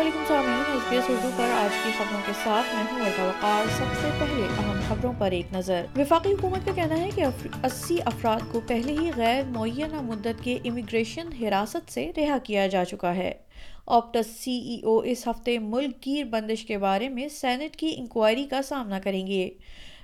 [0.00, 3.68] علیکم سامعین S B S Urdu پر آج کی خبروں کے ساتھ میں ہوں وقار
[3.78, 7.24] سب سے پہلے اہم خبروں پر ایک نظر۔ وفاقی حکومت کا کہنا ہے کہ
[7.62, 12.84] اسی افراد کو پہلے ہی غیر معینہ مدت کے امیگریشن حراست سے رہا کیا جا
[12.84, 13.32] چکا ہے۔
[13.86, 18.44] آپٹس سی ای او اس ہفتے ملک گیر بندش کے بارے میں سینٹ کی انکوائری
[18.44, 19.50] کا سامنا کریں گے۔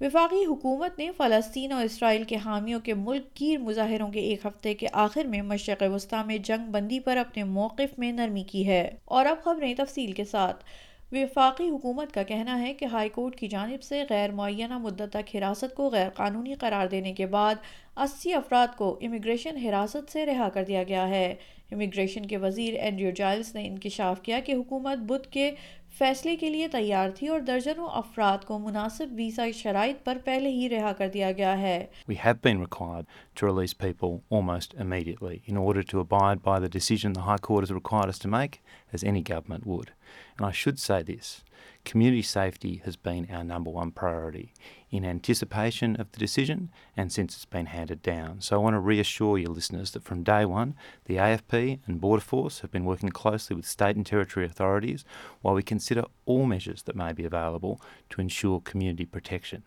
[0.00, 4.74] وفاقی حکومت نے فلسطین اور اسرائیل کے حامیوں کے ملک گیر مظاہروں کے ایک ہفتے
[4.74, 8.90] کے آخر میں مشرق وسطی میں جنگ بندی پر اپنے موقف میں نرمی کی ہے۔
[9.04, 10.64] اور اب خبریں تفصیل کے ساتھ۔
[11.12, 15.36] وفاقی حکومت کا کہنا ہے کہ ہائی کورٹ کی جانب سے غیر معینہ مدت تک
[15.36, 17.54] حراست کو غیر قانونی قرار دینے کے بعد
[17.96, 21.34] اسی افراد کو امیگریشن حراست سے رہا کر دیا گیا ہے۔
[21.72, 25.50] امیگریشن کے وزیر اینڈریو جائلز نے انکشاف کیا کہ حکومت بدھ کے
[25.98, 30.68] فیصلے کے لیے تیار تھی اور درجنوں افراد کو مناسب ویزا شرائط پر پہلے ہی
[30.68, 31.76] رہا کر دیا گیا ہے
[32.08, 36.72] We have been required to release people almost immediately in order to abide by the
[36.78, 38.58] decision the High Court has required us to make,
[38.92, 39.92] as any government would.
[40.36, 41.42] And I should say this.
[41.84, 44.54] Community safety has been our number one priority
[44.90, 48.40] in anticipation of the decision and since it's been handed down.
[48.40, 50.74] So I want to reassure your listeners that from day one,
[51.04, 55.04] the AFP and Border Force have been working closely with state and territory authorities
[55.42, 57.80] while we consider all measures that may be available
[58.10, 59.62] to ensure community protection.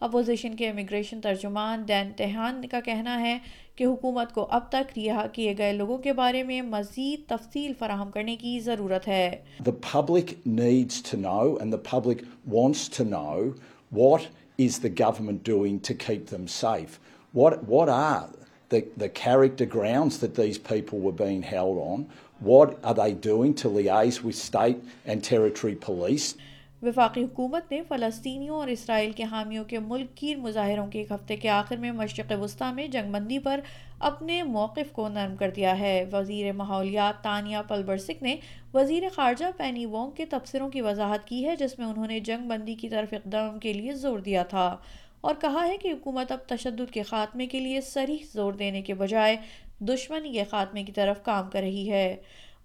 [0.00, 3.38] Opposition کے immigration ترجمان Dan تہان کا کہنا ہے
[3.76, 8.10] کہ حکومت کو اب تک رہا کیے گئے لوگوں کے بارے میں مزید تفصیل فراہم
[8.10, 9.30] کرنے کی ضرورت ہے
[9.64, 12.24] The public needs to know and the public
[12.56, 13.54] wants to know
[14.00, 16.98] what is the government doing to keep them safe.
[17.32, 18.28] What, what are
[18.70, 22.06] the, the character grounds that these people were being held on?
[22.40, 26.34] What are they doing to liaise with state and territory police?
[26.82, 31.36] وفاقی حکومت نے فلسطینیوں اور اسرائیل کے حامیوں کے ملک گیر مظاہروں کے ایک ہفتے
[31.36, 33.60] کے آخر میں مشرق وسطی میں جنگ بندی پر
[33.98, 38.36] اپنے موقف کو نرم کر دیا ہے۔ وزیر ماحولیات تانیہ پلبرسک نے
[38.74, 42.48] وزیر خارجہ پینی وونگ کے تبصروں کی وضاحت کی ہے، جس میں انہوں نے جنگ
[42.48, 44.76] بندی کی طرف اقدام کے لیے زور دیا تھا
[45.20, 48.94] اور کہا ہے کہ حکومت اب تشدد کے خاتمے کے لیے سریح زور دینے کے
[48.94, 49.36] بجائے
[49.80, 52.16] دشمنی کے خاتمے کی طرف کام کر رہی ہے۔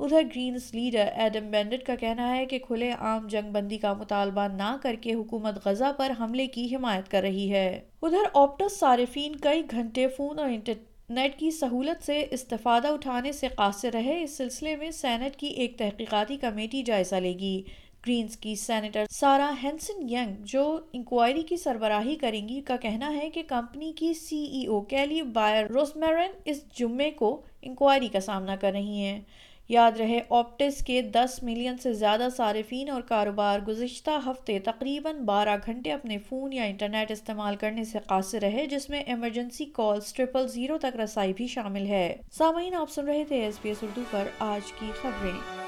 [0.00, 4.46] ادھر گرینز لیڈر ایڈم بینڈٹ کا کہنا ہے کہ کھلے عام جنگ بندی کا مطالبہ
[4.48, 9.36] نہ کر کے حکومت غزہ پر حملے کی حمایت کر رہی ہے۔ ادھر آپٹس صارفین
[9.36, 14.76] کئی گھنٹے فون اور انٹرنیٹ کی سہولت سے استفادہ اٹھانے سے قاصر رہے، اس سلسلے
[14.76, 17.62] میں سینٹ کی ایک تحقیقاتی کمیٹی جائزہ لے گی۔
[18.06, 23.30] گرینز کی سینیٹر سارا ہینسن ینگ، جو انکوائری کی سربراہی کریں گی، کا کہنا ہے
[23.30, 28.56] کہ کمپنی کی سی ای او کیلی بائر روزمیرن اس جمعے کو انکوائری کا سامنا
[28.56, 29.20] کر رہی ہیں۔
[29.68, 35.56] یاد رہے آپٹس کے دس ملین سے زیادہ صارفین اور کاروبار گزشتہ ہفتے تقریباً بارہ
[35.66, 40.48] گھنٹے اپنے فون یا انٹرنیٹ استعمال کرنے سے قاصر رہے، جس میں ایمرجنسی کالز ٹرپل
[40.48, 44.02] زیرو تک رسائی بھی شامل ہے۔ سامعین، آپ سن رہے تھے ایس بی ایس اردو
[44.10, 45.63] پر آج کی خبریں۔